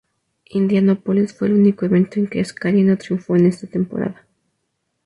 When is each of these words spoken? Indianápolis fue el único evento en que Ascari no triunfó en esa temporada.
Indianápolis 0.49 1.31
fue 1.31 1.49
el 1.49 1.53
único 1.53 1.85
evento 1.85 2.19
en 2.19 2.25
que 2.25 2.41
Ascari 2.41 2.81
no 2.81 2.97
triunfó 2.97 3.35
en 3.35 3.45
esa 3.45 3.67
temporada. 3.67 4.25